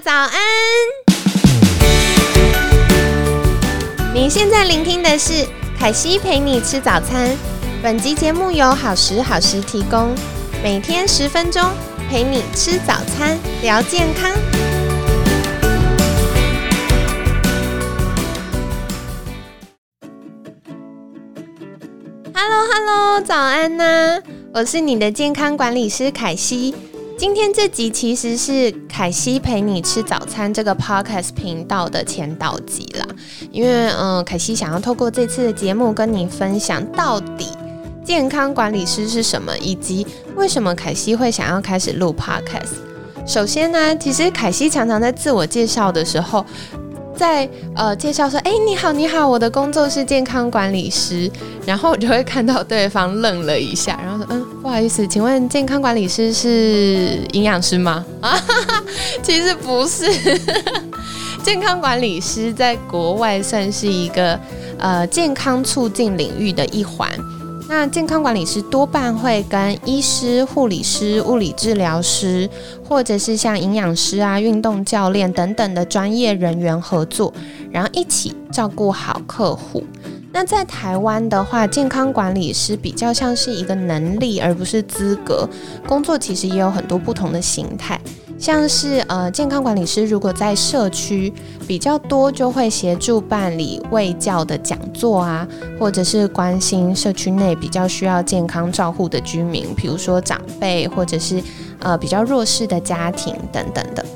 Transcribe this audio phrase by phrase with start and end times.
[0.00, 0.30] 早安！
[4.14, 5.44] 你现在聆听的是
[5.76, 7.36] 凯西陪你吃早餐。
[7.82, 10.14] 本集节目由好时好食提供，
[10.62, 11.62] 每天十分钟
[12.08, 14.30] 陪你吃早餐，聊健康。
[22.34, 24.22] Hello Hello，早安呐！
[24.54, 26.74] 我是你的健康管理师凯西。
[27.18, 33.04] 今天这集其实是凯西陪你吃早餐这个 podcast 频道的前导集啦，
[33.50, 37.48] 因为嗯，凯西想要透过这次的节目跟你分享到底
[38.04, 42.76] 健康管理师是什么，以及为什么凯西会想要开始录 podcast。
[43.26, 46.46] 首先呢，其实凯西常常在自我介绍的时候。
[47.16, 51.28] 在呃介绍说，哎，你好，你好，我的工作是健康管理师，
[51.66, 58.04] 然后我就会看到对方愣了一下，然后说，嗯，不好意思，请问健康管理师是营养师吗？
[58.20, 58.38] 啊，
[59.24, 60.04] 其实不是，
[61.42, 64.38] 健康管理师在国外算是一个
[64.76, 67.08] 呃健康促进领域的一环。
[67.66, 72.46] 那健康管理师多半会跟医师、护理师、物理治疗师，
[72.86, 77.32] 或者是像营养师啊、运动教练等等的专业人员合作，
[77.70, 79.82] 然后一起照顾好客户。
[80.40, 85.44] 那在台湾的话，健康管理师比较像是一个能力，而不是资格。
[85.84, 88.00] 工作其实也有很多不同的形态。
[88.38, 91.32] 像是呃，健康管理师如果在社区
[91.66, 95.44] 比较多，就会协助办理卫教的讲座啊，
[95.76, 101.42] 或者是关心社区内比较需要健康照护的居民，比如说长辈或者是
[101.80, 104.06] 呃比较弱势的家庭等等的。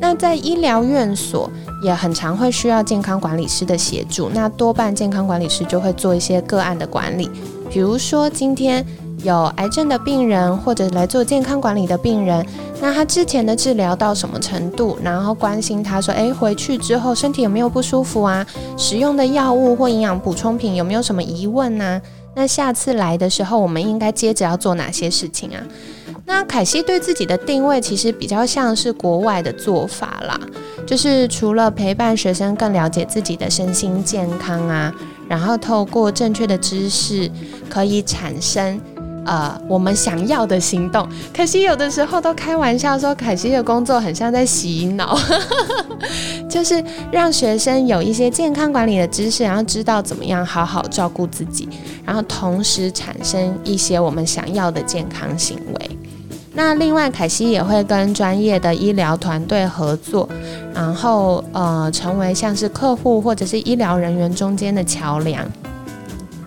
[0.00, 1.50] 那在医疗院所
[1.82, 7.30] 也很常会需要健康管理师的协助，那多半健康管理师就会做一些个案的管理，
[7.70, 8.84] 比如说今天。
[9.24, 12.46] 有癌症的病人或者来做健康管理的病人，
[12.82, 14.96] 那他之前的治疗到什么程度？
[15.02, 18.46] 然后关心他说：“诶，回去之后身体有没有不舒服啊？
[18.76, 22.00] 使用的药物或营养补充品有没有什么疑问呢？
[22.34, 25.58] 那下次来的时候，我们应该接着要做哪些事情啊？”
[26.26, 30.38] 那凯西对自己的定位其实比较像是国外的做法啦，
[30.86, 34.92] 就是除了陪伴学生更了解自己的身心健康啊，
[35.28, 37.30] 然后透过正确的知识
[37.70, 38.80] 可以产生。
[39.28, 41.04] 呃，我们想要的行动，
[41.34, 45.18] 可惜有的时候都开玩笑说，凯西的工作很像在洗脑，
[46.48, 51.68] 就是让学生有一些健康管理的知识，然后知道怎么样好好照顾自己，
[52.04, 55.95] 然后同时产生一些我们想要的健康行为。
[56.56, 60.26] 那另外，凯西也会跟专业的医疗团队合作，
[60.74, 65.46] 然后呃，成为像是客户或者是医疗人员中间的桥梁。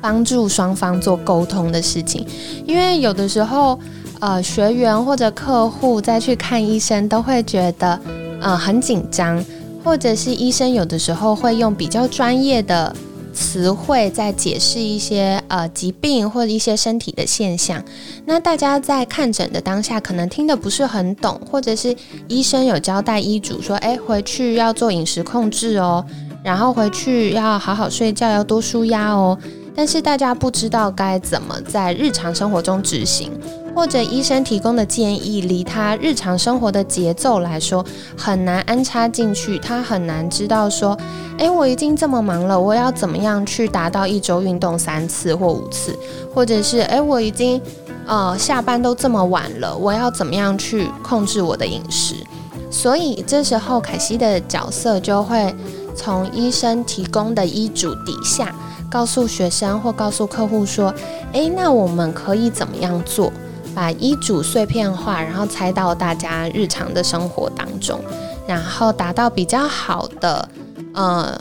[0.00, 2.24] 帮助双方做沟通的事情，
[2.64, 3.76] 因为有的时候，
[4.20, 7.98] 呃，学员或者客户再去看医生，都会觉得，
[8.40, 9.44] 呃，很紧张，
[9.82, 12.94] 或者是医生有的时候会用比较专业的
[13.38, 17.82] 词汇在解释一些呃疾病或者一些身体的现象。
[18.26, 26.04] 那大家在看诊的当下，可能听得不是很懂，或者是医生有交代医嘱说，哎，回去要做饮食控制哦，
[26.42, 29.38] 然后回去要好好睡觉，要多舒压哦。
[29.78, 33.30] 但是大家不知道该怎么在日常生活中执行，
[33.76, 37.86] 或者医生提供的建议离他日常生活的节奏来说
[38.16, 40.98] 很难安插进去，他很难知道说，
[41.38, 45.96] 诶，我已经这么忙了，我要怎么样去达到一周运动三次或五次，
[46.34, 47.62] 或者是诶，我已经
[48.04, 52.16] 呃下班都这么晚了，我要怎么样去控制我的饮食？
[52.68, 55.54] 所以这时候凯西的角色就会
[55.94, 58.52] 从医生提供的医嘱底下。
[58.90, 60.94] 告诉学生或告诉客户说
[61.32, 63.32] ：“诶，那我们可以怎么样做？
[63.74, 68.00] 把医嘱碎片化，然后猜到大家日常的生活当中，
[68.46, 70.48] 然后达到比较好的
[70.94, 71.38] 呃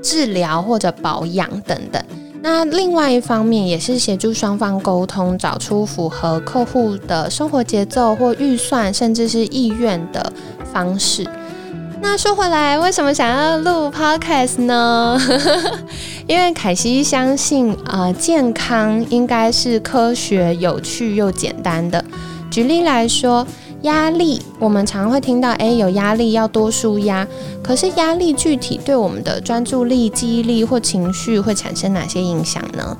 [0.00, 2.02] 治疗或者保养等等。
[2.40, 10.32] 那另外一方面也是协助双方沟通，找出符合客户的生活节奏或预算，甚至是意愿的
[10.72, 11.28] 方式。”
[12.02, 15.20] 那说回来，为什么想要录 podcast 呢？
[16.30, 22.04] 因为凯西相信啊，健康应该是科学、有趣又简单的。
[22.48, 23.44] 举例来说，
[23.82, 27.26] 压力，我们常会听到，诶，有压力要多舒压。
[27.64, 32.96] 可是压力具体对我们的专注力、记忆力或情绪会产生哪些影响呢？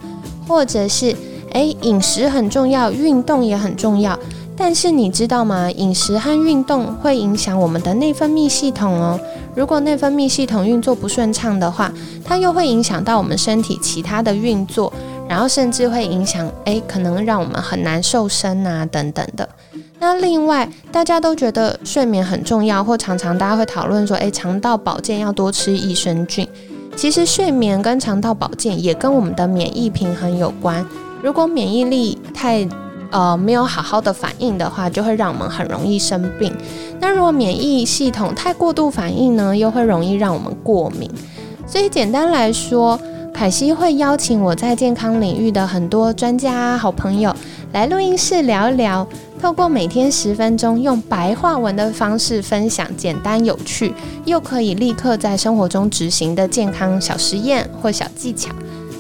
[0.49, 1.15] 或者是，
[1.53, 4.19] 诶，饮食很重要，运动也很重要。
[4.57, 5.71] 但是你知道吗？
[5.71, 9.21] 饮食和运动会影响我们的内分泌系统哦。
[9.55, 11.93] 如果内分泌系统运作不顺畅的话，
[12.25, 14.93] 它又会影响到我们身体其他的运作，
[15.29, 19.49] 然后甚至会影响，诶，可能让我们很难瘦身啊等等的。
[19.99, 26.49] 那另外，大家都觉得睡眠很重要，或常常大家会讨论说，诶，肠道保健要多吃益生菌。
[26.97, 30.85] 其实睡眠跟肠道保健也跟我们的免疫平衡有关。
[31.23, 32.67] 如果免疫力太
[33.11, 36.53] 呃没有好好的反应的话，就会让我们很容易生病。
[37.01, 41.11] 那如果免疫系统太过度反应呢，又会容易让我们过敏。
[41.67, 43.01] 所以简单来说，
[43.33, 47.35] 凯西会邀请我在健康领域的很多专家、好朋友
[47.73, 49.07] 来录音室聊一聊，
[49.41, 58.51] 透过每天十分钟用白话文的方式分享简单有趣，又可以立刻在生活中执行的健康小实验或小技巧。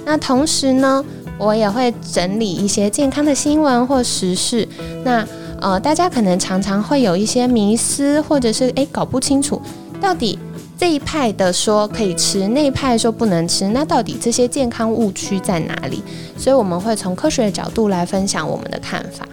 [0.07, 1.05] 那同时呢，
[1.41, 4.69] 我也会整理一些健康的新闻或时事。
[5.03, 5.27] 那
[5.61, 9.61] 呃，大家可能常常会有一些迷思，或者是诶搞不清楚
[10.01, 10.39] 到底。
[10.79, 16.03] 这一派的说可以吃，那一派说不能吃，那到底这些健康误区在哪里？
[16.39, 19.29] 所以我们会从科学的角度来分享我们的看法。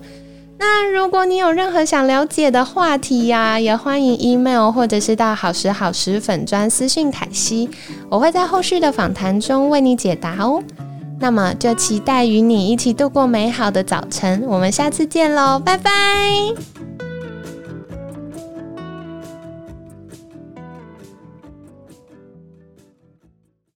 [0.59, 7.69] 那如果你有任何想了解的话题呀，也欢迎 email 或者是到好时好时粉专私讯凯西，
[8.09, 10.61] 我会在后续的访谈中为你解答哦。
[11.19, 16.76] 那么就期待与你一起度过美好的早晨，我们下次见喽，拜拜。